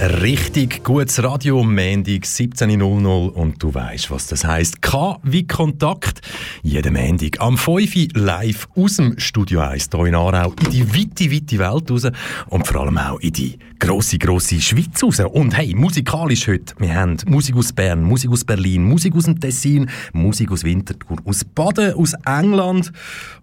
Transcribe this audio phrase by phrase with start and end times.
[0.00, 4.80] Richtig gutes Radio Montag 17.00 und du weißt, was das heisst.
[4.80, 6.20] K wie Kontakt.
[6.62, 10.88] Jeden Montag am 5 Uhr live aus dem Studio 1 hier in Aarau in die
[10.94, 12.06] weite, weite Welt raus
[12.46, 15.18] und vor allem auch in die grosse, grosse Schweiz raus.
[15.18, 19.40] Und hey, musikalisch heute, wir haben Musik aus Bern, Musik aus Berlin, Musik aus dem
[19.40, 22.92] Tessin, Musik aus Winterthur, aus Baden, aus England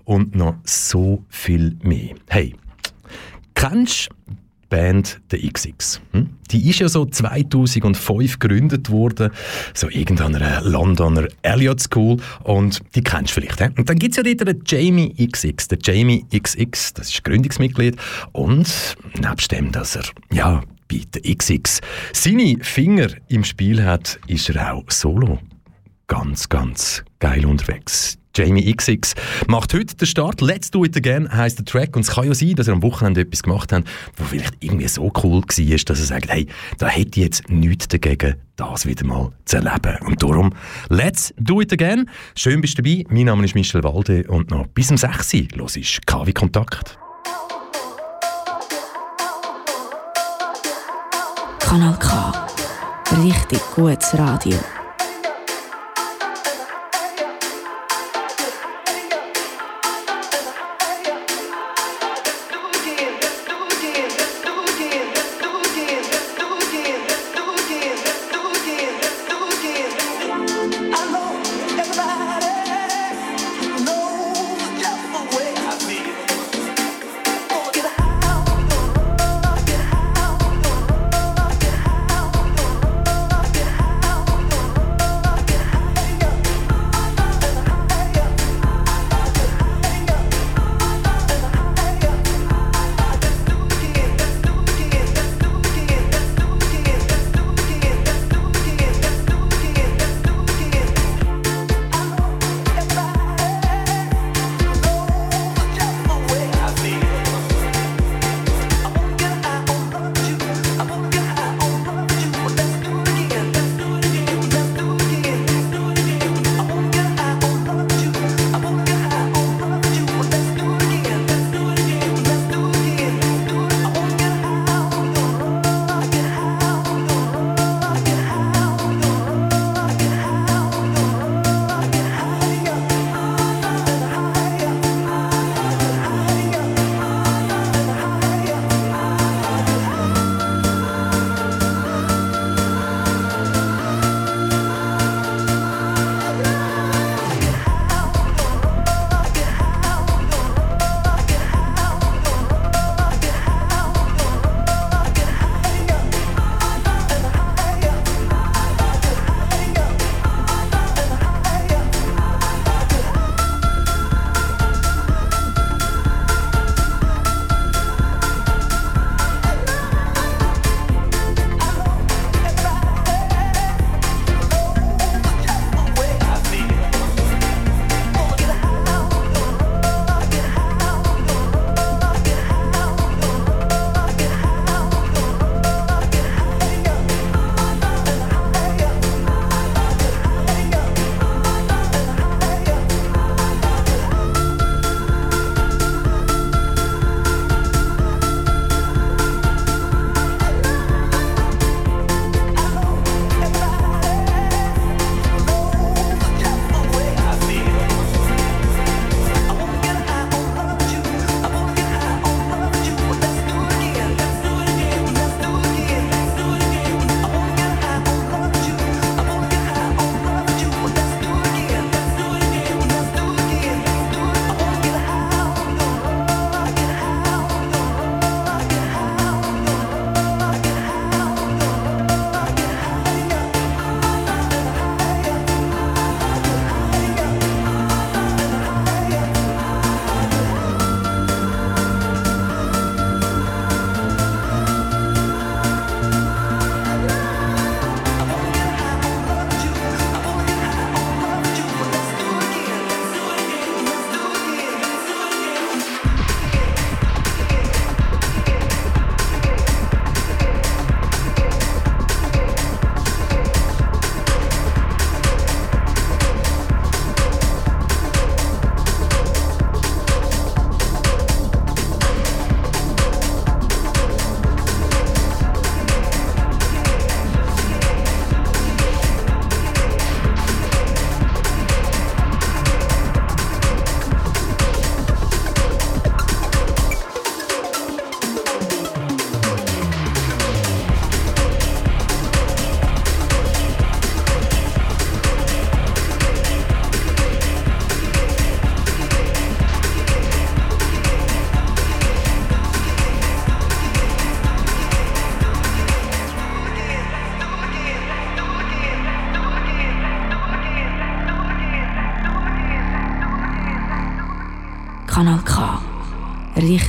[0.06, 2.16] und noch so viel mehr.
[2.28, 2.56] Hey,
[3.56, 4.10] kennst
[4.70, 6.02] Band der XX.
[6.12, 6.30] Hm?
[6.52, 9.32] Die ist ja so 2005 gegründet worden,
[9.74, 13.60] so irgendeiner Londoner Elliott School und die kennst du vielleicht.
[13.62, 13.70] He?
[13.78, 15.68] Und dann gibt es ja dort den Jamie XX.
[15.68, 17.96] Der Jamie XX, das ist Gründungsmitglied
[18.32, 18.68] und
[19.20, 21.82] nebst dem, dass er ja bei der XX
[22.14, 25.40] seine Finger im Spiel hat, ist er auch solo
[26.08, 28.18] ganz, ganz geil unterwegs.
[28.36, 29.16] Jamie XX
[29.48, 30.42] macht heute den Start.
[30.42, 31.96] Let's Do It Again heisst der Track.
[31.96, 33.86] Und es kann ja sein, dass er am Wochenende etwas gemacht hat,
[34.18, 37.88] was vielleicht irgendwie so cool war, dass er sagt, hey, da hätte ich jetzt nichts
[37.88, 39.98] dagegen, das wieder mal zu erleben.
[40.06, 40.54] Und darum,
[40.90, 42.10] Let's Do It Again.
[42.36, 43.06] Schön bist du dabei.
[43.10, 46.98] Mein Name ist Michel Walde und noch bis um 6 Uhr los ist KW Kontakt.
[51.60, 52.48] Kanal K.
[53.24, 54.58] Richtig gutes Radio.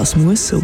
[0.00, 0.62] Das muss so.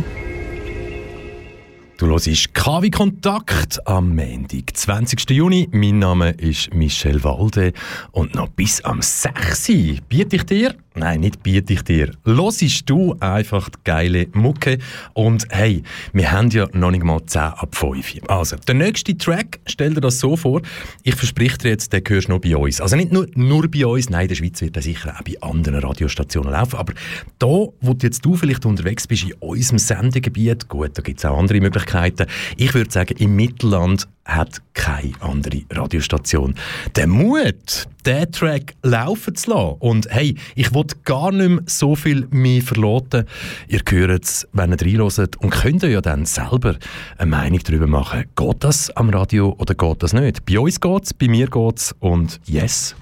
[1.99, 5.28] Du hörst KW Kontakt am Montag, 20.
[5.28, 5.69] Juni.
[5.73, 7.75] Mein Name ist Michel Walde
[8.12, 10.00] und noch bis am 6.
[10.09, 12.11] biete ich dir Nein, nicht biete ich dir.
[12.25, 14.79] Losest du einfach die geile Mucke.
[15.12, 15.83] Und hey,
[16.15, 18.23] wir haben ja noch nicht mal 10 ab 5.
[18.29, 20.62] Also, der nächste Track, stell dir das so vor,
[21.03, 22.81] ich verspreche dir jetzt, den hörst du noch bei uns.
[22.81, 25.35] Also nicht nur, nur bei uns, nein, in der Schweiz wird er sicher auch bei
[25.43, 26.76] anderen Radiostationen laufen.
[26.76, 26.95] Aber
[27.38, 31.38] da, wo jetzt du vielleicht unterwegs bist, in unserem Sendegebiet, gut, da gibt es auch
[31.38, 32.26] andere Möglichkeiten.
[32.57, 36.55] Ich würde sagen, im Mittelland hat keine andere Radiostation
[36.97, 39.76] den Mut, diesen Track laufen zu lassen.
[39.79, 43.25] Und hey, ich wollte gar nicht mehr so viel mehr verloten.
[43.66, 46.76] Ihr hört es, wenn ihr reinhört und könnt ja dann selber
[47.19, 50.47] eine Meinung darüber machen, geht das am Radio oder geht das nicht.
[50.47, 52.95] Bei uns geht es, bei mir geht es und yes.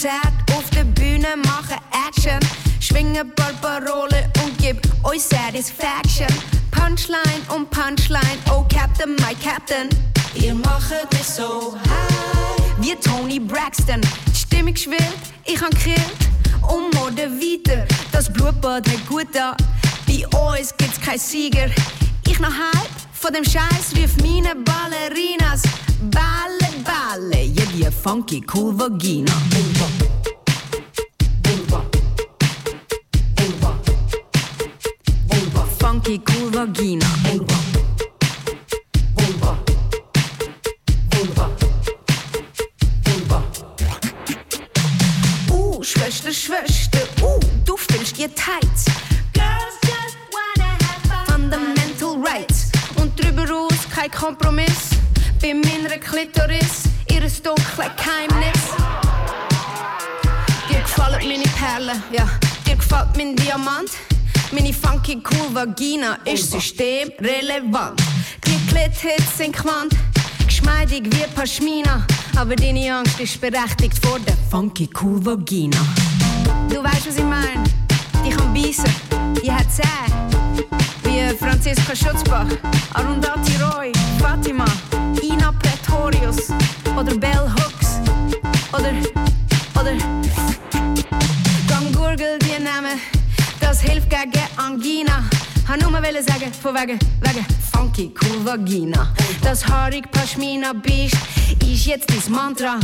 [0.00, 1.76] Konzert auf der Bühne, mache
[2.08, 2.40] Action.
[2.80, 6.26] Schwinge Barbarole und gib euch Satisfaction.
[6.70, 9.90] Punchline um Punchline, oh Captain, my Captain.
[10.34, 12.78] Ihr macht mich so high.
[12.78, 14.00] Wie Tony Braxton,
[14.34, 16.00] stimmig schwillt, ich han grillt.
[16.62, 19.54] Und Mode weiter, das Blutbad hat gut da.
[20.06, 20.26] Bei
[20.56, 21.68] uns gibt's kein Sieger.
[22.26, 25.60] Ich noch halb von dem Scheiß rief meine Ballerinas.
[26.10, 29.32] Balle, Balle, ja die funky cool Vagina.
[35.78, 37.06] Funky cool Vagina.
[45.50, 48.62] Uh, Schwester, Schwester, uh, du fühlst dir tight.
[49.34, 51.26] Girls just wanna have fun.
[51.26, 52.70] Fundamental rights.
[52.96, 55.00] Und drüber aus kein Kompromiss
[55.40, 58.62] bei meiner Klitoris, ihres dunkle Geheimnis.
[60.68, 62.28] Dir gefallen meine Perlen, ja,
[62.66, 63.90] dir gefällt mein Diamant.
[64.52, 68.00] Meine funky cool Vagina ist systemrelevant.
[68.46, 69.94] Die Klithits sind Quant,
[70.44, 72.06] geschmeidig wie Pashmina.
[72.36, 75.78] Aber deine Angst ist berechtigt vor der funky cool Vagina.
[76.68, 77.64] Du weißt, was ich meine?
[78.24, 78.94] Die kann beißen,
[79.42, 80.29] die hat Zähne.
[81.02, 82.46] Wie Franziska Schutzbach,
[82.94, 84.64] Arundhati Roy, Fatima,
[85.22, 86.50] Ina Pretorius
[86.96, 88.00] oder Bell Hooks.
[88.72, 88.92] Oder,
[89.80, 89.96] oder.
[91.68, 93.00] Gang Gurgel die Namen,
[93.60, 95.24] das hilft gegen Angina.
[95.68, 99.14] Han nur mal sagen, von wegen, wegen funky cool Vagina.
[99.42, 101.16] Das haarig Pashmina Biest
[101.64, 102.78] ist jetzt dein Mantra.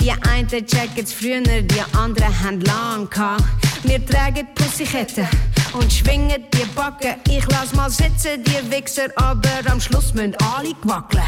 [0.00, 3.44] Die einen checken's früher, die anderen haben lang gehabt.
[3.82, 5.26] Wir tragen Pussyketten
[5.72, 7.14] und schwingen die Backen.
[7.28, 11.22] Ich lass mal sitzen, die Wichser, aber am Schluss müssen alle wackeln.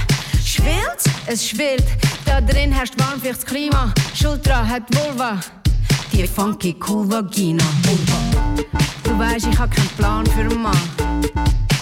[0.44, 1.02] Schwillt?
[1.26, 1.84] Es schwillt.
[2.24, 3.92] Da drin herrscht warmflichtes Klima.
[4.14, 5.40] Schultra hat Vulva.
[6.12, 7.64] Die funky cool Vagina.
[9.02, 10.76] Du weißt, ich hab keinen Plan für einen Mann.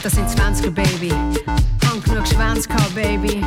[0.03, 1.13] Das sind 20er, Baby.
[1.87, 3.45] Hang genug Schwänze gehabt, Baby.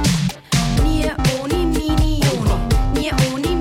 [0.83, 2.21] Nie ohne Mini.
[2.93, 3.52] Nie ohne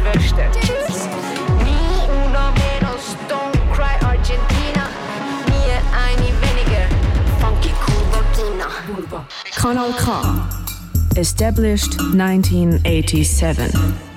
[0.00, 0.48] Schwester.
[1.64, 4.88] Nie una menos, don't cry Argentina.
[5.48, 6.88] Nie eine weniger,
[7.40, 7.70] funky
[8.10, 8.66] Burkina.
[9.56, 10.22] Kanal K.
[11.16, 14.09] Established 1987.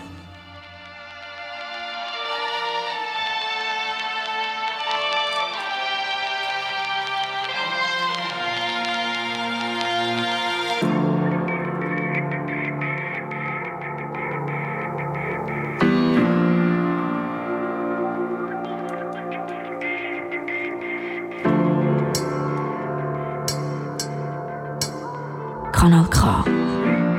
[25.83, 26.45] Kanal K.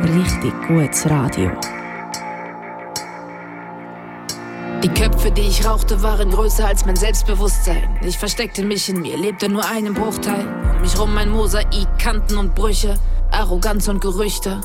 [0.05, 1.51] Richtig gutes Radio.
[4.83, 8.01] Die Köpfe, die ich rauchte, waren größer als mein Selbstbewusstsein.
[8.03, 10.47] Ich versteckte mich in mir, lebte nur einen Bruchteil.
[10.77, 12.95] Um mich rum ein Mosaik, Kanten und Brüche,
[13.33, 14.63] Arroganz und Gerüchte.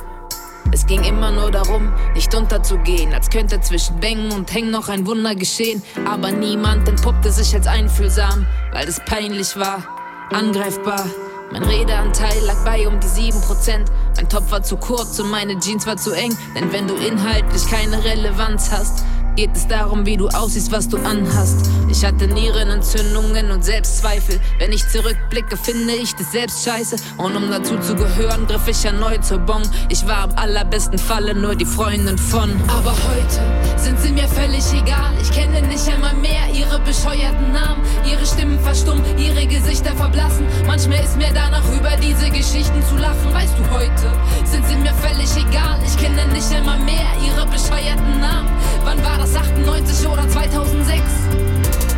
[0.72, 5.06] Es ging immer nur darum, nicht unterzugehen, als könnte zwischen Bängen und Hängen noch ein
[5.08, 5.84] Wunder geschehen.
[6.10, 9.84] Aber niemand entpuppte sich als einfühlsam, weil es peinlich war,
[10.32, 11.04] angreifbar.
[11.52, 13.86] Mein Redeanteil lag bei um die 7%.
[14.16, 16.38] Mein Top war zu kurz und meine Jeans war zu eng.
[16.56, 19.04] Denn wenn du inhaltlich keine Relevanz hast,
[19.40, 21.70] geht es darum, wie du aussiehst, was du anhast.
[21.88, 24.38] Ich hatte Nierenentzündungen und Selbstzweifel.
[24.58, 26.98] Wenn ich zurückblicke, finde ich das selbst scheiße.
[27.16, 29.62] Und um dazu zu gehören, griff ich erneut zur Bon.
[29.88, 32.52] Ich war am allerbesten Falle nur die Freundin von.
[32.68, 35.14] Aber heute sind sie mir völlig egal.
[35.22, 37.82] Ich kenne nicht einmal mehr ihre bescheuerten Namen.
[38.12, 40.46] Ihre Stimmen verstummen, ihre Gesichter verblassen.
[40.68, 43.34] Manchmal ist mir danach über diese Geschichten zu lachen.
[43.34, 44.12] Weißt du, heute
[44.44, 45.80] sind sie mir völlig egal.
[45.88, 48.50] Ich kenne nicht einmal mehr ihre bescheuerten Namen.
[48.84, 51.02] Wann war das 98 oder 2006?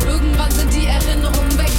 [0.06, 1.70] Irgendwann sind die Erinnerungen weg.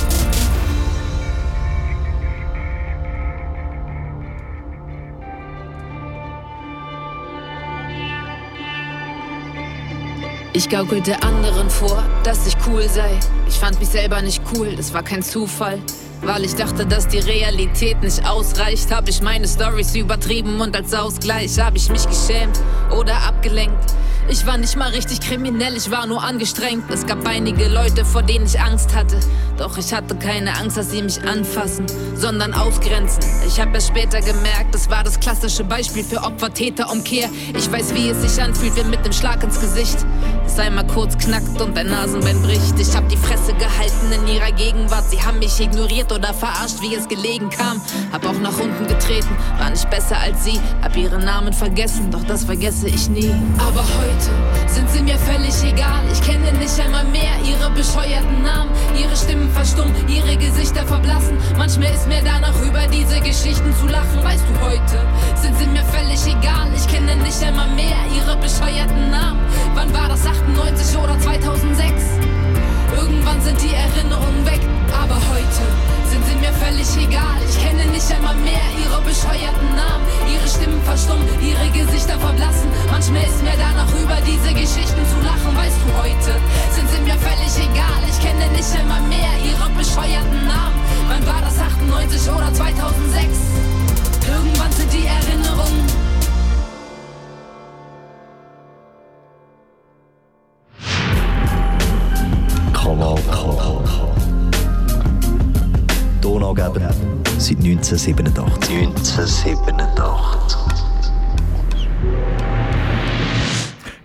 [10.55, 13.19] Ich gaukelte anderen vor, dass ich cool sei.
[13.47, 15.79] Ich fand mich selber nicht cool, das war kein Zufall.
[16.25, 20.93] Weil ich dachte, dass die Realität nicht ausreicht, habe ich meine Stories übertrieben und als
[20.93, 22.59] Ausgleich habe ich mich geschämt
[22.91, 23.93] oder abgelenkt.
[24.29, 26.89] Ich war nicht mal richtig kriminell, ich war nur angestrengt.
[26.89, 29.19] Es gab einige Leute, vor denen ich Angst hatte.
[29.57, 33.21] Doch ich hatte keine Angst, dass sie mich anfassen, sondern ausgrenzen.
[33.45, 37.29] Ich habe erst später gemerkt, das war das klassische Beispiel für Opfer-Täter-Umkehr.
[37.55, 39.97] Ich weiß, wie es sich anfühlt, wenn mit dem Schlag ins Gesicht
[40.45, 42.79] es einmal kurz knackt und dein Nasenbein bricht.
[42.79, 45.03] Ich hab die Fresse gehalten in ihrer Gegenwart.
[45.09, 47.81] Sie haben mich ignoriert oder verarscht, wie es gelegen kam.
[48.11, 50.59] Hab auch nach unten getreten, war nicht besser als sie.
[50.81, 53.33] Hab ihren Namen vergessen, doch das vergesse ich nie.
[53.57, 56.01] Aber heute sind sie mir völlig egal.
[56.11, 58.71] Ich kenne nicht einmal mehr ihre bescheuerten Namen.
[58.95, 61.37] Ihre Stimmen verstummen, ihre Gesichter verblassen.
[61.57, 64.23] Manchmal ist mir danach über diese Geschichten zu lachen.
[64.23, 65.05] Weißt du, heute
[65.41, 66.69] sind sie mir völlig egal.
[66.75, 69.39] Ich kenne nicht einmal mehr ihre bescheuerten Namen.
[69.73, 72.03] Wann war das 98 oder 2006?
[72.95, 74.61] Irgendwann sind die Erinnerungen weg,
[74.93, 77.41] aber heute sind sie mir völlig egal.
[77.49, 80.05] Ich kenne nicht einmal mehr ihre bescheuerten Namen.
[80.29, 82.69] Ihre Stimmen verstummen, ihre Gesichter verblassen.
[82.91, 85.51] Manchmal ist mir danach über diese Geschichten zu lachen.
[85.57, 86.33] Weißt du, heute
[86.75, 88.01] sind sie mir völlig egal.
[88.05, 90.77] Ich kenne nicht einmal mehr ihre bescheuerten Namen.
[91.09, 93.73] Wann war das 98 oder 2006?
[94.29, 95.42] Irgendwann sind die Erinnerungen
[107.93, 108.71] 1987.
[108.71, 110.57] 1987.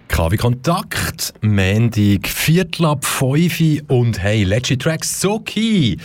[0.09, 5.97] KW Kontakt, Mendig, Viertel ab 5 und hey, letzte Track Soki.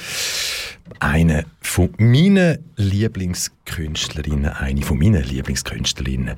[0.99, 6.35] Eine von meinen Lieblingskünstlerinnen, eine von meinen Lieblingskünstlerinnen,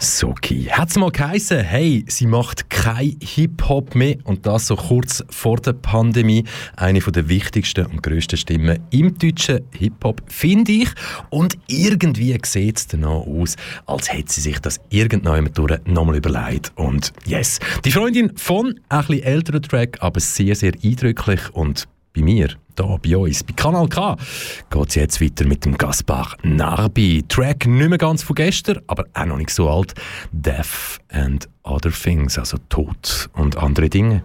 [0.00, 0.64] Soki.
[0.64, 5.56] Hat es mal geheißen, hey, sie macht kein Hip-Hop mehr und das so kurz vor
[5.58, 6.44] der Pandemie.
[6.76, 10.88] Eine von der wichtigsten und grössten Stimmen im deutschen Hip-Hop, finde ich.
[11.30, 15.50] Und irgendwie sieht es danach aus, als hätte sie sich das irgendwann
[15.86, 16.72] nochmal überlegt.
[16.76, 22.22] Und yes, die Freundin von ein bisschen älteren Track, aber sehr, sehr eindrücklich und bei
[22.22, 24.16] mir, hier bei uns, bei Kanal K,
[24.70, 27.24] geht es jetzt weiter mit dem Gaspar Narbi.
[27.28, 29.94] Track nicht mehr ganz von gestern, aber auch noch nicht so alt.
[30.32, 34.22] Death and Other Things, also Tod und andere Dinge.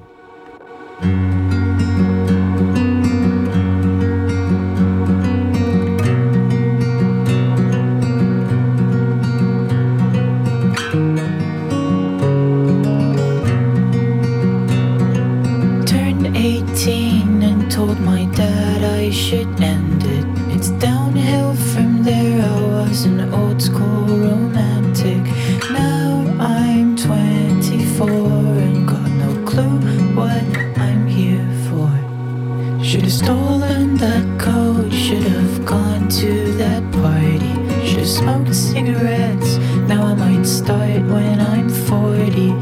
[36.20, 37.88] to that party.
[37.88, 39.58] she smoked cigarettes.
[39.88, 42.53] Now I might start when I'm 40.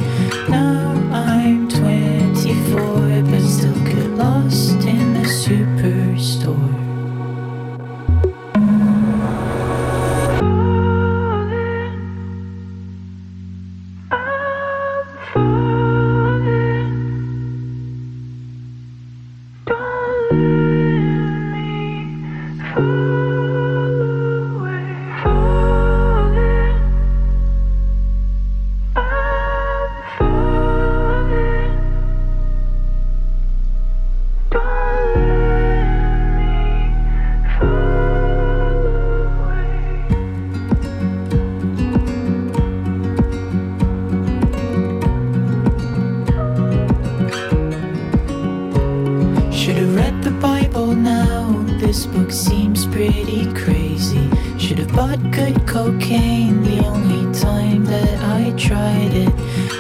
[54.94, 59.34] But good cocaine, the only time that I tried it.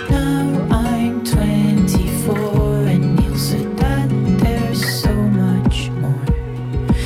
[0.09, 2.35] Now I'm 24
[2.87, 6.25] and Neil said that there's so much more.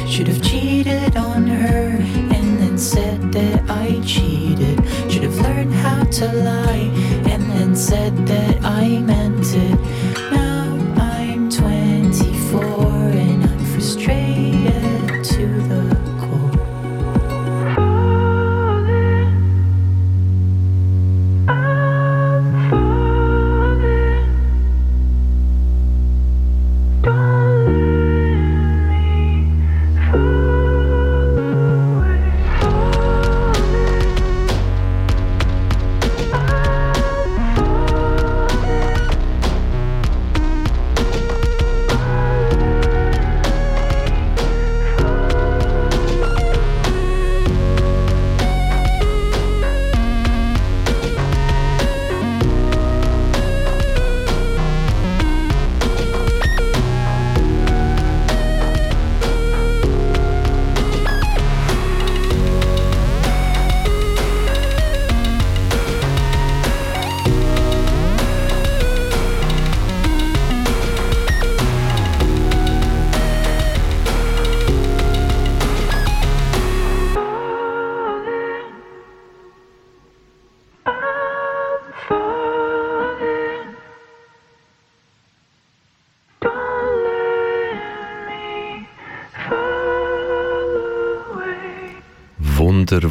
[0.08, 1.98] Should have cheated on her
[2.36, 4.78] and then said that I cheated.
[5.12, 6.92] Should have learned how to lie
[7.32, 9.25] and then said that I meant.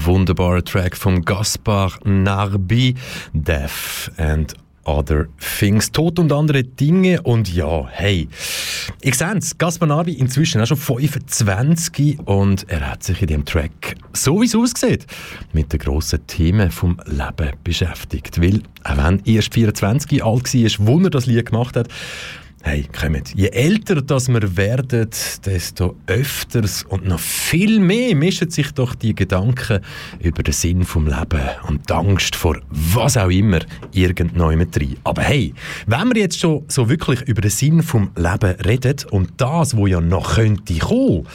[0.06, 2.94] Wunderbarer Track von Gaspar Narbi,
[3.32, 5.26] Death and Other
[5.58, 7.22] Things, Tod und andere Dinge.
[7.22, 8.28] Und ja, hey,
[9.00, 13.44] ich sehe es, Gaspar Narbi inzwischen auch schon 25 und er hat sich in dem
[13.44, 15.06] Track, so wie es aussieht,
[15.52, 18.40] mit den grossen Themen vom Leben beschäftigt.
[18.40, 21.88] Weil, auch wenn er erst 24 alt war, Wunder das Lied gemacht hat,
[22.66, 23.34] Hey, kommt.
[23.34, 25.10] Je älter das wir werden,
[25.44, 29.80] desto öfters und noch viel mehr mischen sich doch die Gedanken
[30.18, 33.58] über den Sinn vom Leben und die Angst vor was auch immer
[33.92, 34.96] irgendjemand rein.
[35.04, 35.52] Aber hey,
[35.86, 39.86] wenn wir jetzt schon so wirklich über den Sinn vom Leben reden und das, wo
[39.86, 41.26] ja noch könnte kommen,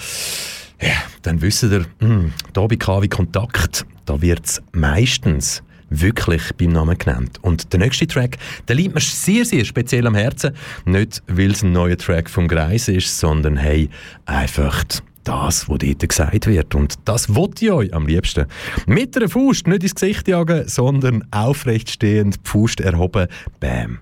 [0.82, 6.72] ja, dann wissen mh, hm, da bei KW Kontakt, da wird es meistens wirklich beim
[6.72, 7.40] Namen genannt.
[7.42, 10.54] Und der nächste Track, der liegt mir sehr, sehr speziell am Herzen.
[10.86, 13.90] Nicht, weil es ein neuer Track vom Greis ist, sondern hey,
[14.26, 14.84] einfach
[15.24, 16.76] das, was dort gesagt wird.
[16.76, 18.46] Und das wollte ich euch am liebsten.
[18.88, 23.28] Mit einer Faust nicht ins Gesicht jagen, sondern aufrecht stehend, die Faust erhoben,
[23.60, 24.00] bam.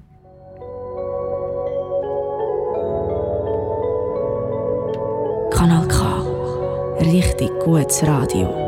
[5.52, 6.21] Kanal K.
[7.02, 8.67] Richtig gutes Radio.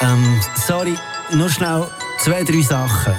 [0.00, 0.96] Ähm, sorry,
[1.32, 1.86] nur schnell
[2.18, 3.14] zwei, drei Sachen.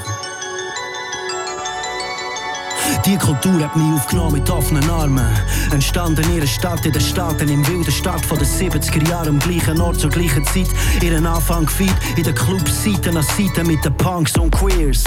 [3.12, 5.28] Die Kultur hat mich aufgenommen mit offenen Armen.
[5.71, 9.39] Entstanden in ihrer Stadt, in den Staaten, im wilden Start von den 70er Jahren, am
[9.39, 10.69] gleichen Ort zur gleichen Zeit.
[11.02, 15.04] Ihren Anfang gefeiert, in den Clubs Seite an Seite mit den Punks und Queers.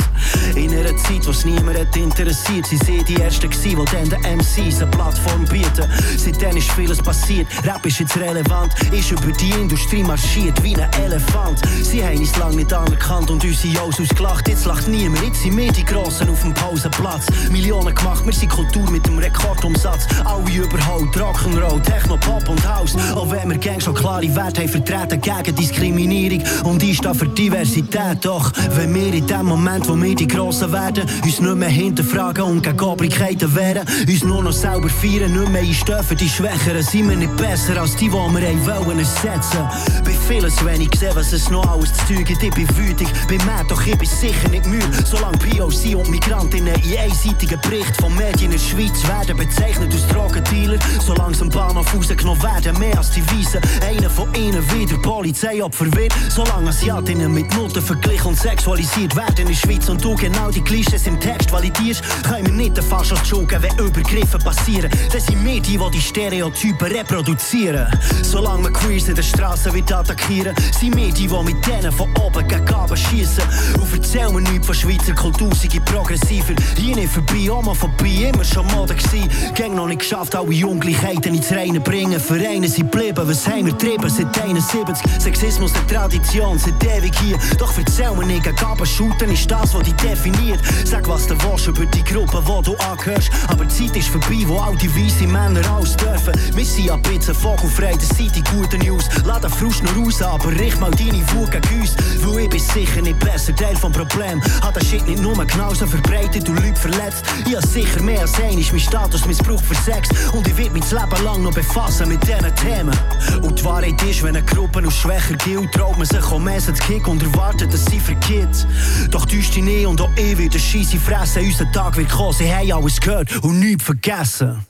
[0.54, 4.38] In einer Zeit, was niemand hat interessiert, sie sind die Ersten gewesen, die dann den
[4.38, 5.88] MCs eine Plattform bieten.
[6.18, 10.92] Seitdem ist vieles passiert, Rap ist jetzt relevant, ist über die Industrie marschiert wie ein
[11.02, 11.62] Elefant.
[11.82, 15.56] Sie haben uns lange nicht anerkannt und unsere Jungs ausgelacht, jetzt lacht niemand, jetzt sind
[15.56, 17.26] wir die Grossen auf dem Pausenplatz.
[17.50, 20.07] Millionen Millionen gemacht, wir sind Kultur mit dem Rekordumsatz.
[20.24, 22.96] Alle überholt, Rock'n'Roll, Techno, Pop und House.
[23.14, 27.28] Auch wenn wir Gang schon klare Werte haben vertreten gegen Diskriminierung und ich stehe für
[27.28, 28.24] Diversität.
[28.24, 32.44] Doch wenn wir in dem Moment, wo wir die Grossen werden, uns nicht mehr hinterfragen
[32.44, 36.83] und gegen Obrigkeiten wehren, uns nur noch selber feiern, nicht mehr einstehen für die Schwächeren,
[36.83, 39.61] sind wir nicht besser als die, die wir wollen ersetzen.
[40.04, 42.42] Bei vielen zu wenig gesehen, was es noch alles zu tun gibt.
[42.42, 44.87] Ich bin wütig, bin mad, doch ich bin sicher nicht müde.
[45.04, 50.06] Solange POC und Migrantinnen in einseitigen Bericht von Medien in der Schweiz werden bezeichnet als
[50.06, 50.78] Drogendealer.
[51.04, 53.60] So langsam Bahnhof rausgenommen werden, mehr als die Weisen.
[53.82, 56.14] Einer von ihnen wieder Polizeiopfer wird.
[56.28, 60.60] Solange Asiatinnen mit Noten verglichen und sexualisiert werden in der Schweiz und du genau die
[60.60, 64.88] Klischees im Text validierst, können wir nicht den Faschos schugen, wenn Übergriffe passieren.
[65.12, 67.88] Das sind wir die, die Stereotypen reproduzieren.
[68.22, 72.46] Solange wir Queers in der Straße wieder attackieren, sind wir die, mit denen von oben
[72.46, 73.42] gegen Gaben schießen.
[73.80, 76.54] Und erzähl mir nichts von Schweizer Kultur, sie progressiver.
[76.76, 79.27] Hier nicht vorbei, Homophobie immer schon Mode gsi.
[79.55, 82.20] Gang noch nicht geschafft, alle Ungleichheiten ins Reine bringen.
[82.20, 84.96] Vereine sind geblieben, was haben wir getrieben seit 71?
[85.18, 87.38] Sexismus eine Tradition, seit ewig hier.
[87.59, 90.61] Doch erzähl mir nicht, Gaben shooten ist das, was dich definiert.
[90.85, 93.31] Sag, was du willst über die Gruppe, wo du angehörst.
[93.48, 96.35] Aber die Zeit ist vorbei, wo all die weißen Männer raus dürfen.
[96.55, 99.09] Wir sind ein bisschen vogelfrei, das sind die guten News.
[99.24, 101.96] Lass den Frust noch raus, aber richt mal deine Wut gegen uns.
[102.20, 104.42] Weil ich bin sicher nicht besser, Teil vom Problem.
[104.61, 107.24] Hat der Shit nicht nur genauso verbreitet und Leute verletzt.
[107.46, 110.08] Ich hab sicher mehr als ein, ist mein Status Missbrauch für Sex.
[110.32, 112.96] Und ich werd mein Leben lang noch befassen mit diesen Themen.
[113.42, 116.74] Und die Wahrheit ist, wenn eine Gruppe aus Schwächer gilt, traut man sich am meisten
[116.74, 118.66] zu kicken und erwartet, dass sie vergeht.
[119.10, 121.44] Doch täuscht dich nie und auch ich wieder scheisse fressen.
[121.44, 124.66] Unser Tag wird kommen, sie haben alles gehört und nichts vergessen.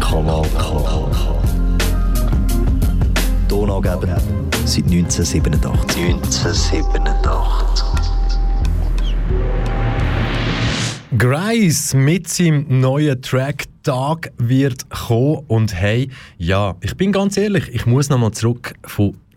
[0.00, 0.80] Kanal K.
[3.48, 4.20] Donaugeber
[4.64, 6.14] seit 1987.
[6.14, 7.59] 1987.
[11.20, 17.68] Grice mit seinem neuen Track Tag wird kommen und hey, ja, ich bin ganz ehrlich,
[17.74, 18.72] ich muss nochmal zurück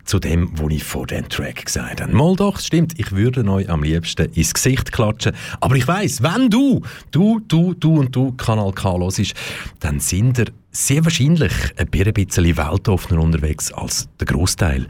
[0.06, 2.10] zu dem, was ich vor dem Track gesagt habe.
[2.10, 5.36] Mal doch, stimmt, ich würde euch am liebsten ins Gesicht klatschen.
[5.60, 9.34] Aber ich weiß, wenn du, du, du, du und du Kanal K hörst,
[9.80, 14.86] dann sind ihr sehr wahrscheinlich ein bisschen weltoffener unterwegs als der Großteil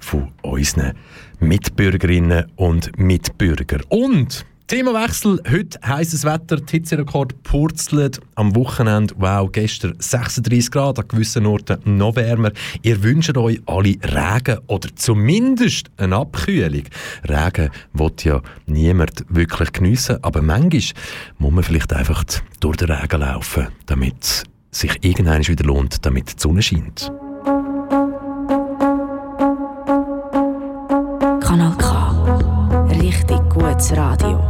[0.00, 0.94] von unseren
[1.38, 3.78] Mitbürgerinnen und Mitbürger.
[3.90, 5.40] Und Themawechsel.
[5.50, 9.14] Heute heißes Wetter, die Hitzerekord purzelt am Wochenende.
[9.18, 12.52] Wow, gestern 36 Grad, an gewissen Orten noch wärmer.
[12.82, 16.84] Ihr wünscht euch alle Regen oder zumindest eine Abkühlung.
[17.28, 20.82] Regen wird ja niemand wirklich geniessen, aber manchmal
[21.38, 22.24] muss man vielleicht einfach
[22.60, 27.12] durch den Regen laufen, damit es sich irgendwann wieder lohnt, damit die Sonne scheint.
[31.40, 32.88] Kanal K.
[32.98, 34.41] Richtig gutes Radio.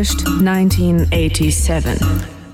[0.00, 2.00] Established 1987.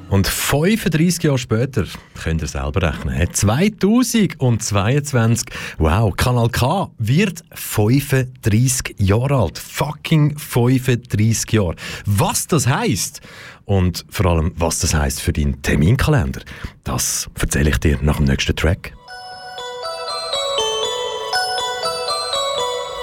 [0.09, 1.85] Und 35 Jahre später,
[2.23, 9.59] könnt ihr selber rechnen, 2022, wow, Kanal K wird 35 Jahre alt.
[9.59, 11.75] Fucking 35 Jahre.
[12.05, 13.21] Was das heißt
[13.65, 16.43] und vor allem, was das heißt für deinen Terminkalender,
[16.85, 18.93] das erzähle ich dir nach dem nächsten Track.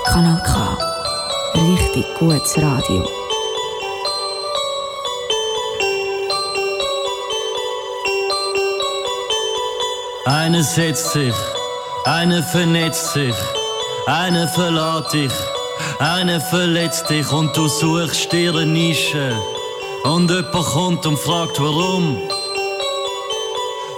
[0.05, 0.77] Kanal K.
[1.55, 3.22] Richtig gutes Radio.
[10.25, 11.35] Eine setzt sich,
[12.05, 13.35] eine vernetzt sich,
[14.05, 15.33] eine verlässt dich,
[15.99, 19.35] eine verletzt dich und du suchst dir eine Nische.
[20.05, 22.21] Und jemand kommt und fragt warum.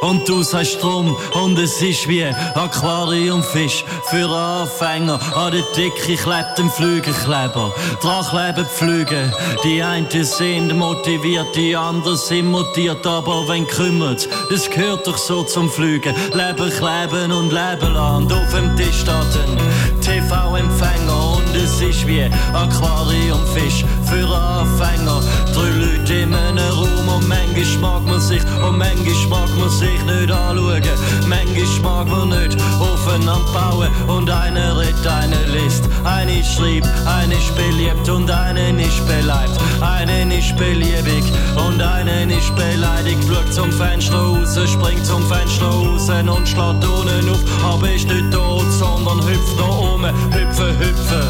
[0.02, 5.20] Und du sagst drum, und es ist wie Aquariumfisch für Anfänger.
[5.36, 7.74] An der Decke klebt ein Flügelkleber.
[8.02, 9.34] Dran kleben Flüge.
[9.64, 13.06] Die einen sind motiviert, die anderen sind mutiert.
[13.08, 16.14] Aber wenn kümmert, das gehört doch so zum Flügen.
[16.34, 17.96] Leben kleben und leben.
[17.96, 21.38] Und auf dem Tisch steht ein TV-Empfänger.
[21.38, 25.22] Und es ist wie Aquariumfisch für Anfänger.
[25.54, 29.85] Drei Leute in einem Raum und manchmal mag man sich, und manchmal mag man sich
[30.06, 30.82] nicht anschauen.
[31.28, 35.84] Manchmal mag man nicht aufeinander bauen und einer redet, einer liest.
[36.04, 39.58] Eine schreibt, eine ist beliebt und eine ist beleibt.
[39.82, 41.24] Eine ist beliebig
[41.56, 43.24] und eine ist beleidigt.
[43.28, 47.40] Schaut zum Fenster raus, springt zum Fenster raus und schlägt unten auf.
[47.64, 50.06] Aber ist nicht tot, sondern hüpft da oben.
[50.32, 51.26] Hüpfen, hüpfen,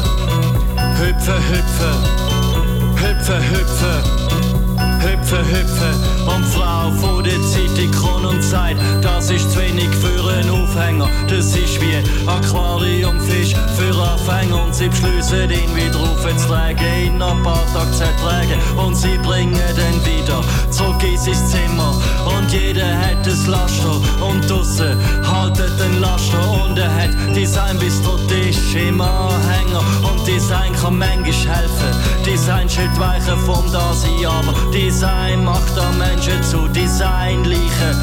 [0.98, 1.96] hüpfen, hüpfen,
[2.96, 3.96] hüpfen, hüpfen.
[3.96, 4.55] Hüpfe,
[5.10, 5.94] hüpfe
[6.26, 10.50] und Frau vor der Zeit, die Kron und Zeit, das ist zu wenig für einen
[10.50, 11.08] Aufhänger.
[11.28, 14.64] Das ist wie Aquariumfisch für Anfänger.
[14.64, 18.60] Und sie beschließen ihn wieder aufzutragen, ihn ein paar Tage zu ertragen.
[18.76, 21.94] Und sie bringen den wieder zurück in sein Zimmer.
[22.36, 24.00] Und jeder hat das Laster.
[24.20, 26.64] Und draussen haltet den Laster.
[26.64, 29.82] Und er hat Design bis der Tisch im Anhänger.
[30.02, 32.24] Und Design kann manchmal helfen.
[32.26, 37.96] Design schüttet weichen vom Dasein, aber Design macht auch Menschen zu Designleichen.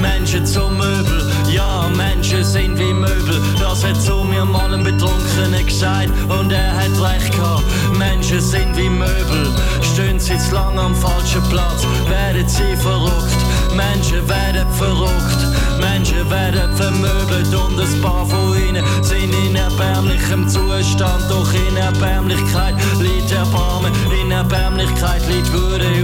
[0.00, 3.40] Menschen zu Möbel, ja, Menschen sind wie Möbel.
[3.58, 7.64] Das hat zu mir mal ein Betrunkener gesagt und er hat recht gehabt.
[7.98, 13.36] Menschen sind wie Möbel, stehen sie zu lang am falschen Platz, werden sie verrückt.
[13.74, 15.40] Menschen werden verrückt,
[15.80, 21.24] Menschen werden vermöbelt und ein paar von ihnen sind in erbärmlichem Zustand.
[21.28, 25.97] Doch in Erbärmlichkeit liegt Erbarmen, in Erbärmlichkeit liegt Würde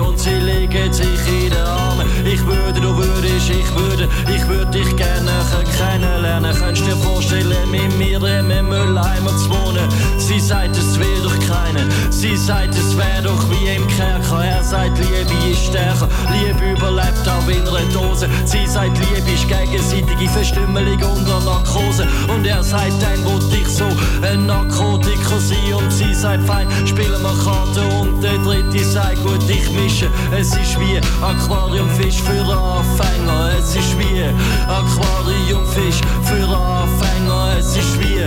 [0.64, 2.06] und sie legen sich in den Armen.
[2.24, 2.96] Ich würde, du
[3.44, 5.30] würdest, ich würde, ich würde dich gerne
[5.76, 6.54] kennenlernen.
[6.56, 9.88] Könntest dir vorstellen, mit mir im Mülleimer zu wohnen?
[10.18, 11.90] Sie sagt, es will doch keinen.
[12.10, 14.44] Sie sagt, es wäre doch wie im Kerker.
[14.44, 18.28] Er sagt, Liebe ist stärker, Liebe überlebt auch in einer Dose.
[18.44, 22.06] Sie sagt, Liebe ist gegenseitige Verstümmelung unter Narkose.
[22.32, 23.86] Und er sagt, dann wollte ich so
[24.22, 29.48] ein Narkotiker sein und sie sagt fein, spielen wir Karten und der dritte sagt gut,
[29.48, 30.08] ich mische.
[30.36, 33.33] Es ist wie Aquariumfisch für Anfänger.
[33.58, 34.22] Es ist wie
[34.68, 37.56] Aquariumfisch für Anfänger.
[37.58, 38.22] Es ist wie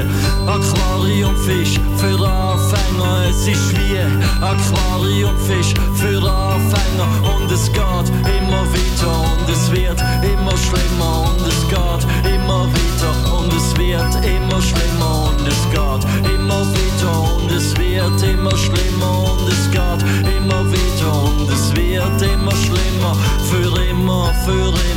[0.47, 3.25] Aquariumfisch für Anfänger.
[3.29, 3.99] Es ist wie
[4.41, 7.07] Aquariumfisch für Anfänger.
[7.35, 13.37] Und es geht immer weiter und es wird immer schlimmer und es geht immer weiter
[13.37, 19.31] und es wird immer schlimmer und es geht immer weiter und es wird immer schlimmer
[19.31, 20.01] und es geht
[20.37, 23.15] immer weiter und es wird immer schlimmer
[23.49, 24.96] für immer, für immer,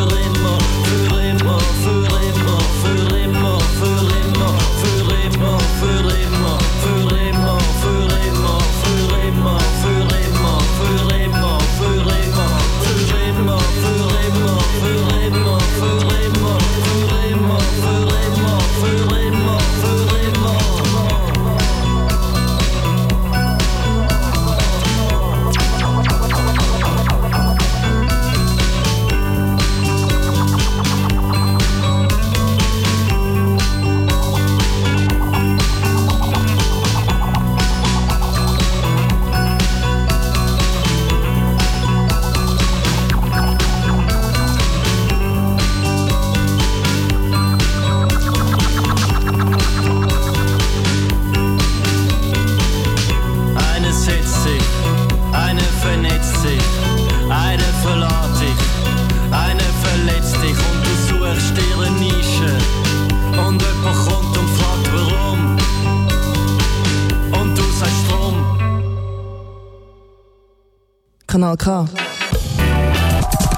[71.57, 71.85] Kanal K.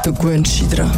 [0.04, 0.92] Du gewöhnst dich dran.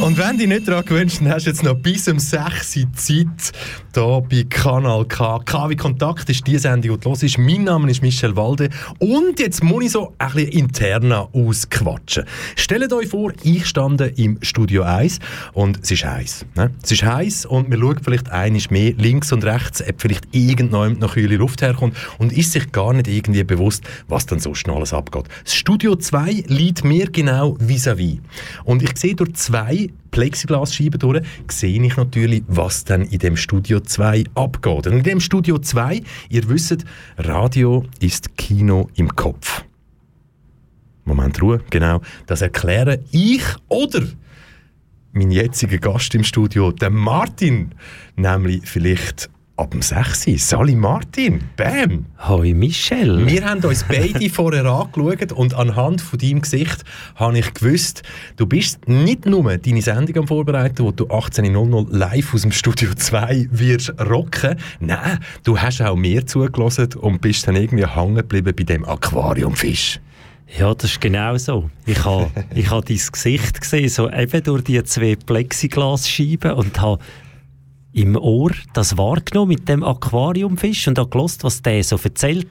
[0.00, 2.92] Und wenn du dich nicht daran gewünscht hast du jetzt noch bis um 6 Uhr
[2.94, 3.52] Zeit
[3.94, 5.40] hier bei Kanal K.
[5.44, 7.38] K wie Kontakt ist die Sendung, die du hörst.
[7.38, 12.24] Mein Name ist Michel Walde und jetzt muss ich so ein bisschen interner ausquatschen.
[12.56, 15.18] Stellt euch vor, ich stande im Studio 1
[15.52, 16.46] und es ist heiß.
[16.54, 16.70] Ne?
[16.82, 21.00] Es ist heiß und man schaut vielleicht einiges mehr links und rechts, ob vielleicht irgendjemand
[21.00, 24.76] noch kühle Luft herkommt und ist sich gar nicht irgendwie bewusst, was dann sonst noch
[24.76, 25.24] alles abgeht.
[25.44, 28.20] Das Studio 2 liegt mir genau vis-à-vis.
[28.64, 33.80] Und ich sehe durch zwei Plexiglasscheiben durch, sehe ich natürlich, was dann in dem Studio
[33.80, 34.86] 2 abgeht.
[34.86, 36.84] Und in dem Studio 2, ihr wisst,
[37.16, 39.64] Radio ist Kino im Kopf.
[41.04, 42.00] Moment Ruhe, genau.
[42.26, 44.02] Das erkläre ich oder
[45.12, 47.72] mein jetziger Gast im Studio, der Martin,
[48.16, 50.26] nämlich vielleicht ab dem 6.
[50.36, 52.06] Sali Martin, bam!
[52.26, 53.26] Hoi Michel.
[53.26, 56.82] Wir haben uns beide vorher angeschaut und anhand von deinem Gesicht
[57.16, 58.02] habe ich gewusst,
[58.36, 62.94] du bist nicht nur deine Sendung am Vorbereiten, wo du 18.00 live aus dem Studio
[62.94, 64.56] 2 wirst rocken.
[64.80, 70.00] Nein, du hast auch mir zugelassen und bist dann irgendwie hängen geblieben bei dem Aquariumfisch.
[70.58, 71.70] Ja, das ist genau so.
[71.86, 77.02] Ich habe ich ha dein Gesicht gesehen, so eben durch die zwei Plexiglasscheiben und habe
[77.92, 82.48] im Ohr das wahrgenommen mit dem Aquariumfisch und habe gelost, was der so erzählt.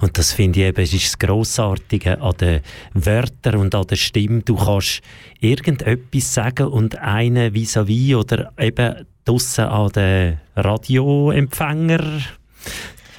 [0.00, 2.60] Und das finde ich eben, ist das Grossartige an den
[2.94, 4.42] Wörtern und an der Stimme.
[4.42, 5.02] Du kannst
[5.40, 12.20] irgendetwas sagen und einen vis-à-vis oder eben draussen an den Radioempfänger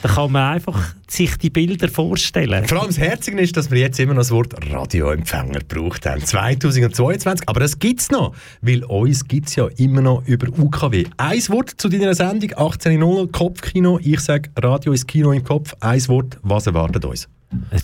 [0.02, 2.66] da kann man einfach sich die Bilder vorstellen.
[2.68, 6.24] Vor allem das Herzige ist, dass wir jetzt immer noch das Wort Radioempfänger gebraucht haben.
[6.24, 7.50] 2022.
[7.50, 11.06] Aber das gibt es noch, weil uns gibt es ja immer noch über UKW.
[11.18, 14.00] Ein Wort zu deiner Sendung, 18.00 Kopfkino.
[14.02, 15.76] Ich sage, Radio ist Kino im Kopf.
[15.82, 17.28] Ein Wort, was erwartet uns?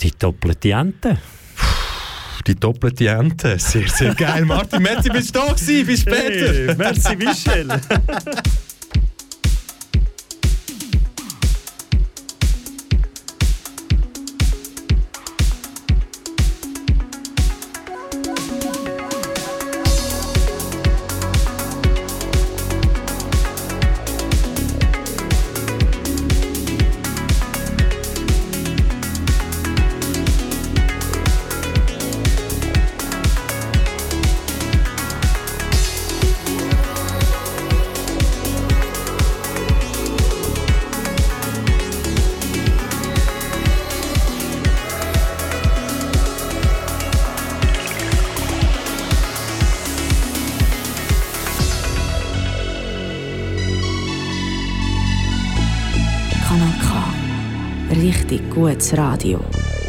[0.01, 1.17] Die doppelte Ente.
[2.47, 3.57] Die doppelte Ente.
[3.57, 4.45] Sehr, sehr geil.
[4.45, 5.85] Martin Metzi, bist du da gewesen?
[5.85, 6.53] Bis später.
[6.53, 7.67] Hey, merci Michel.
[58.77, 59.84] Richtig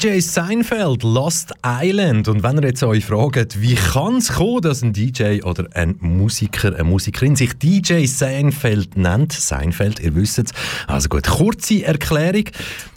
[0.00, 2.26] DJ Seinfeld, Lost Island.
[2.26, 5.96] Und wenn ihr jetzt euch fragt, wie kann es kommen, dass ein DJ oder ein
[6.00, 10.52] Musiker, eine Musikerin sich DJ Seinfeld nennt, Seinfeld, ihr wisst es.
[10.86, 12.44] Also gut, kurze Erklärung.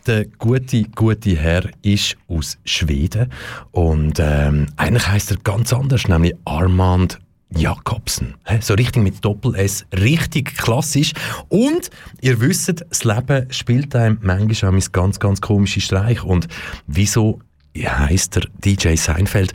[0.07, 3.29] Der gute, gute Herr ist aus Schweden
[3.71, 7.19] und ähm, eigentlich heißt er ganz anders, nämlich Armand
[7.57, 8.35] Jakobsen.
[8.61, 11.13] So richtig mit Doppel-S, richtig klassisch.
[11.49, 11.89] Und
[12.21, 16.23] ihr wisst, das Leben spielt einem manchmal ganz, ganz komische Streich.
[16.23, 16.47] Und
[16.87, 17.39] wieso
[17.77, 19.53] heißt der DJ Seinfeld?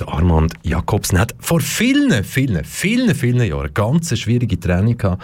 [0.00, 5.22] Der Armand Jakobsen hat vor vielen, vielen, vielen, vielen Jahren ganz schwierige Training gehabt.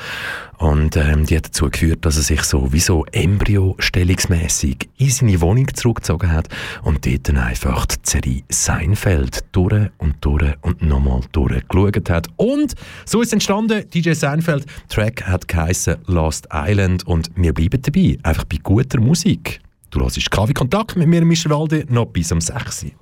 [0.58, 5.40] Und ähm, die hat dazu geführt, dass er sich so wie so embryostellungsmässig in seine
[5.40, 6.48] Wohnung zurückgezogen hat
[6.82, 12.28] und dort dann einfach die Serie Seinfeld durch und durch und nochmal durchgeschaut hat.
[12.36, 12.74] Und
[13.04, 14.66] so ist entstanden, DJ Seinfeld.
[14.88, 19.60] Track hat geheißen Last Island und wir bleiben dabei, einfach bei guter Musik.
[19.90, 23.01] Du hörst KW Kontakt mit mir, Michel Walde, noch bis um 6 Uhr.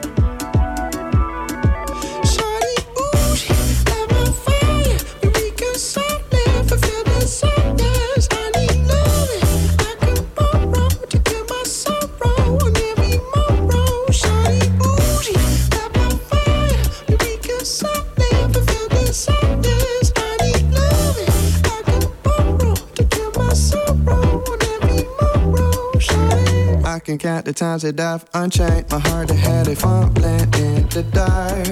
[27.03, 31.03] can count the times that I've unchained my heart that had it playing in the
[31.11, 31.67] dark.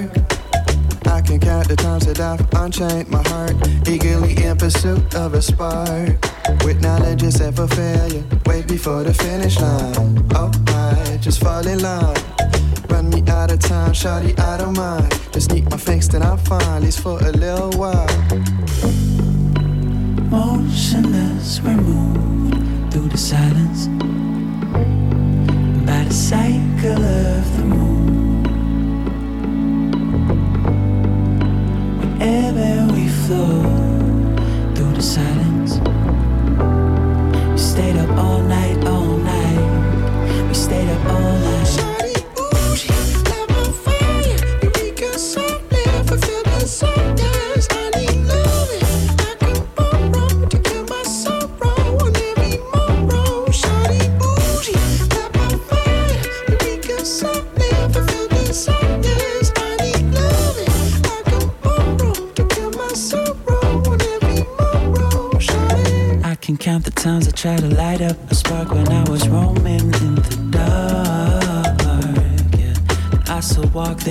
[1.06, 3.54] I can count the times that I've unchained my heart,
[3.88, 6.18] eagerly in pursuit of a spark.
[6.64, 10.26] With knowledge is ever failure, wait before the finish line.
[10.34, 12.16] Oh, I just fall in line.
[12.88, 15.12] Run me out of time, shawty, I don't mind.
[15.32, 18.06] Just need my fix, then I'm fine, least for a little while.
[20.30, 23.88] Motionless, we're moved through the silence
[26.12, 28.42] cycle of the moon.
[32.00, 33.06] Whenever we
[34.74, 35.78] through the silence,
[37.52, 40.48] we stayed up all night, all night.
[40.48, 41.29] We stayed up all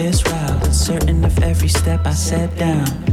[0.03, 0.73] this route.
[0.73, 3.08] Certain of every step I set down.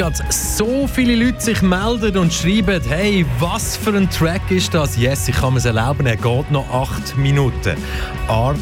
[0.00, 4.96] Gerade so viele Leute sich melden und schreiben, hey, was für ein Track ist das?
[4.96, 7.76] Yes, ich kann es erlauben, er geht noch 8 Minuten.
[8.26, 8.54] R.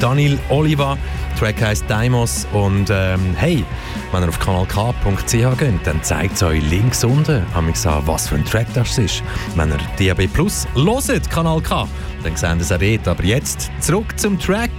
[0.00, 0.96] Daniel Oliva,
[1.38, 3.62] Track heisst Daimos und ähm, hey,
[4.10, 7.70] wenn ihr auf kanalk.ch geht, dann zeigt es euch links unten an,
[8.06, 9.22] was für ein Track das ist.
[9.56, 11.86] Wenn ihr DAB Plus hört, Kanal K,
[12.22, 13.08] dann seht ihr es auch dort.
[13.08, 14.70] Aber jetzt zurück zum Track.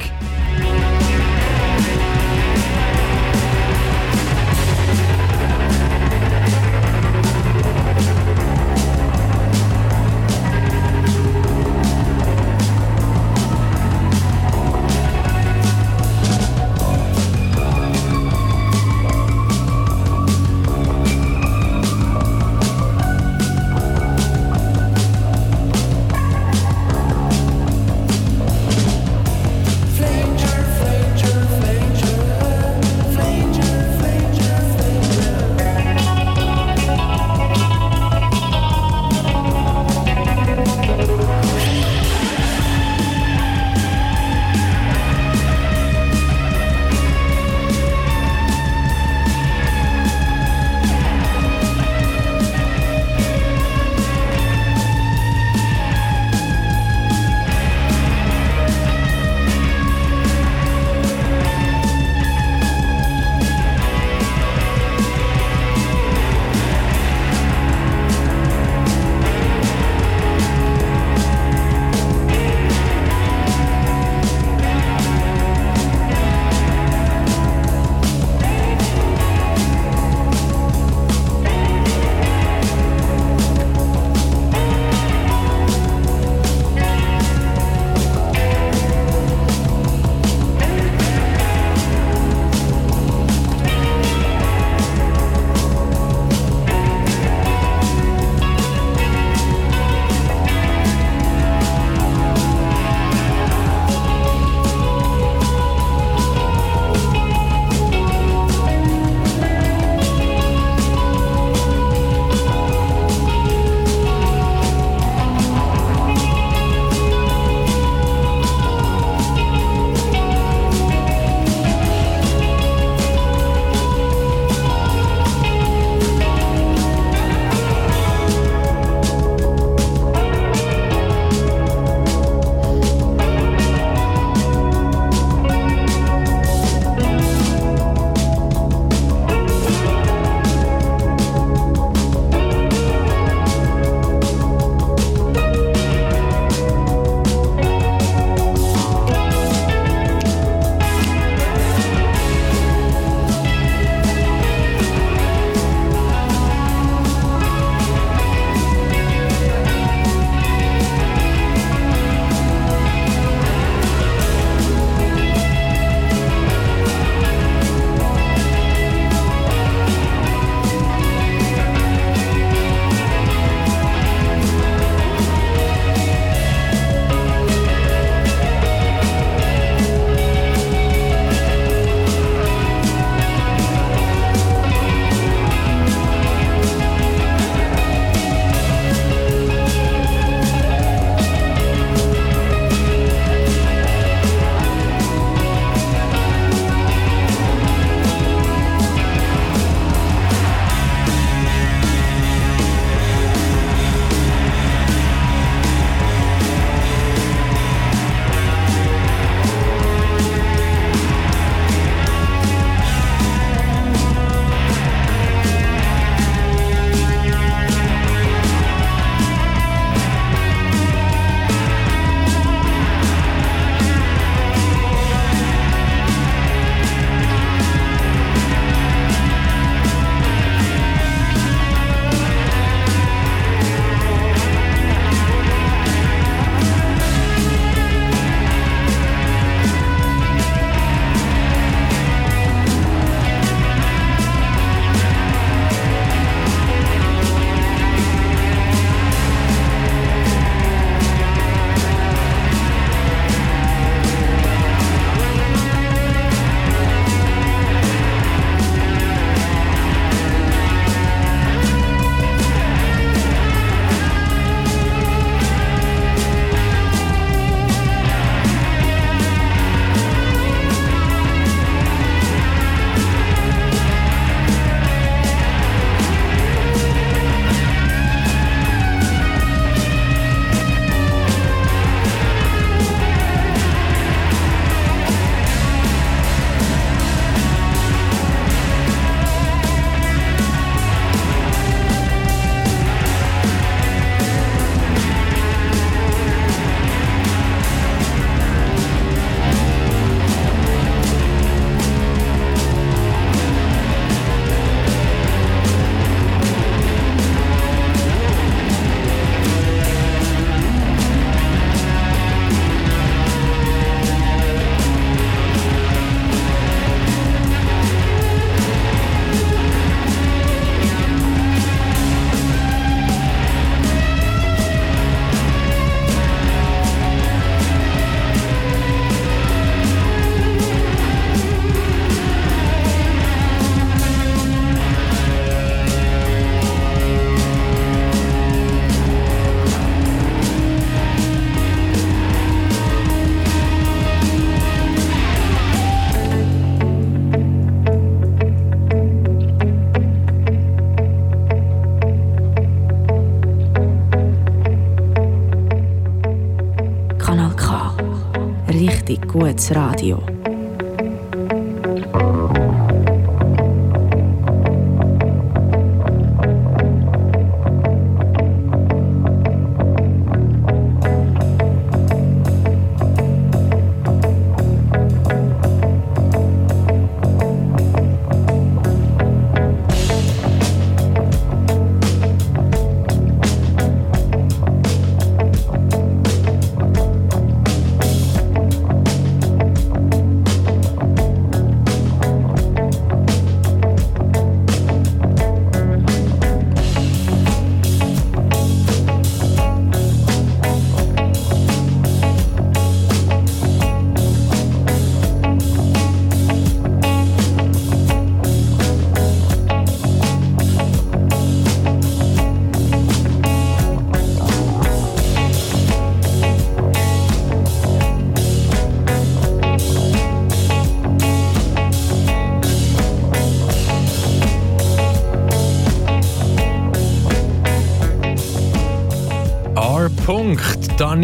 [360.06, 360.45] Radio.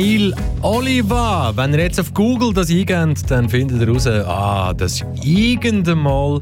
[0.01, 0.33] Daniel
[0.63, 1.55] Oliva.
[1.55, 5.99] Wenn ihr jetzt auf Google das eingebt, dann findet ihr raus, ah, das war irgendwann
[5.99, 6.41] mal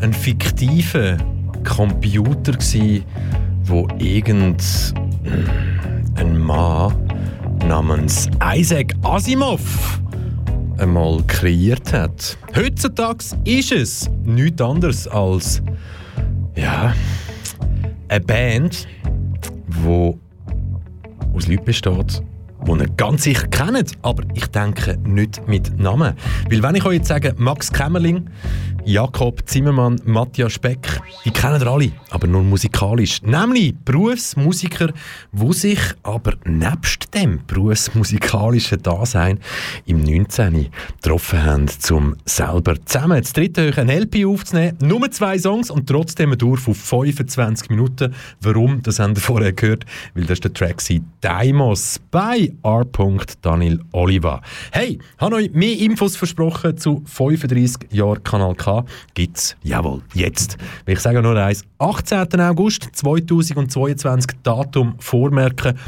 [0.00, 1.16] ein fiktiver
[1.62, 3.04] Computer, gsi,
[3.62, 4.58] wo irgendein
[6.38, 6.92] Mann
[7.68, 10.00] namens Isaac Asimov
[10.78, 12.36] einmal kreiert hat.
[12.56, 15.62] Heutzutage ist es nichts anderes als
[16.56, 16.92] ja,
[18.08, 18.88] eine Band,
[19.68, 20.18] wo
[21.32, 22.22] aus Leuten besteht,
[22.76, 26.14] die ihr ganz sicher kennt, aber ich denke nicht mit Namen.
[26.50, 28.28] Weil wenn ich euch jetzt sage, Max Kämmerling,
[28.88, 33.20] Jakob Zimmermann, Matthias Speck, die kennen ihr alle, aber nur musikalisch.
[33.20, 34.94] Nämlich Berufsmusiker,
[35.30, 39.40] die sich aber nebst dem berufsmusikalischen Dasein
[39.84, 40.68] im 19.
[41.02, 44.78] getroffen haben, um selber zusammen das dritte Höhe ein LP aufzunehmen.
[44.80, 48.14] Nur zwei Songs und trotzdem ein Dauer von 25 Minuten.
[48.40, 48.82] Warum?
[48.82, 49.84] Das haben wir vorher gehört,
[50.14, 50.82] weil das ist der Track
[51.20, 52.86] Daimos bei R.
[53.42, 54.40] Daniel Oliva.
[54.72, 58.77] Hey, habe euch mehr Infos versprochen zu 35 Jahren Kanal K.
[59.14, 60.56] Gibt's, jawohl, jetzt.
[60.86, 62.40] Ich sage nur eins, 18.
[62.40, 65.78] August 2022, Datum vormerken.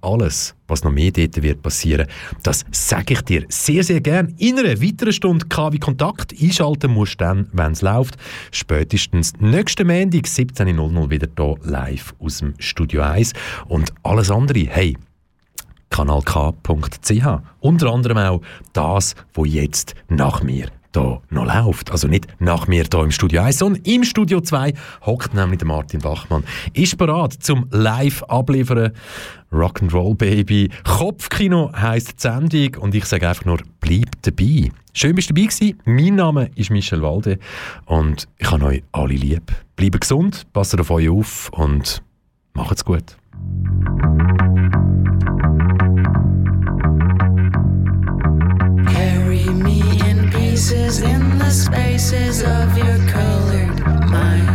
[0.00, 2.06] Alles, was noch mehr dort wird passieren,
[2.44, 4.32] das sage ich dir sehr, sehr gern.
[4.38, 8.16] In einer weiteren Stunde KW Kontakt einschalten musst du dann, wenn es läuft.
[8.52, 13.32] Spätestens nächsten Montag, 17.00 wieder hier live aus dem Studio 1.
[13.66, 14.96] Und alles andere, hey,
[15.90, 17.26] kanalk.ch.
[17.60, 18.40] Unter anderem auch
[18.72, 20.68] das, wo jetzt nach mir
[20.98, 21.90] da noch läuft.
[21.90, 24.74] Also nicht nach mir da im Studio 1, sondern im Studio 2
[25.06, 26.44] hockt nämlich der Martin Bachmann.
[26.72, 28.92] Ist bereit zum live abliefern.
[29.52, 30.70] Rock'n'Roll Baby.
[30.84, 34.70] Kopfkino heisst die Sendung und ich sage einfach nur, bleib dabei.
[34.92, 35.80] Schön, bist du dabei gewesen.
[35.84, 37.38] Mein Name ist Michel Walde
[37.86, 39.52] und ich habe euch alle lieb.
[39.76, 42.02] Bleibt gesund, passt auf euch auf und
[42.54, 43.16] macht's gut.
[50.58, 53.78] In the spaces of your colored
[54.10, 54.48] mind.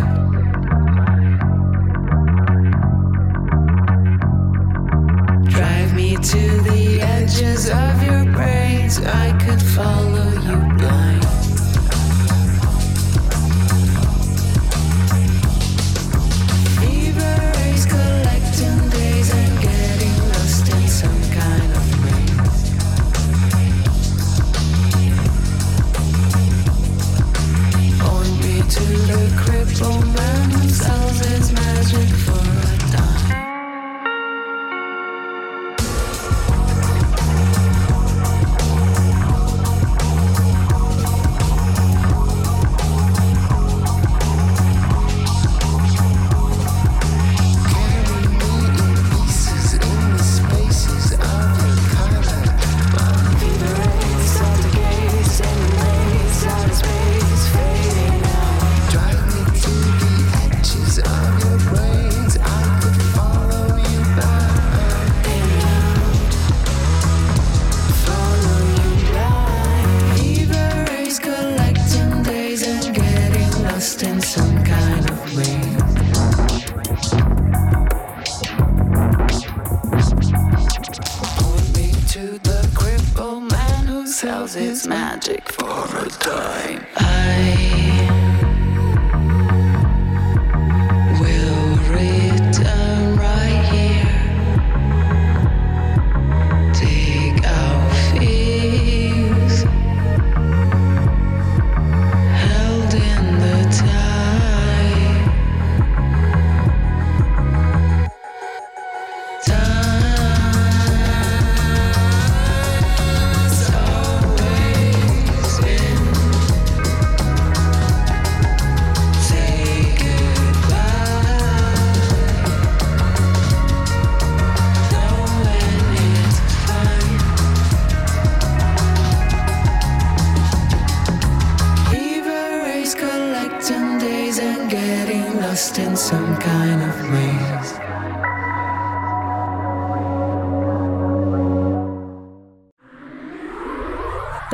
[5.49, 8.99] Drive me to the edges of your brains.
[8.99, 10.32] I could follow
[29.13, 32.22] Sacred romance sells his magic.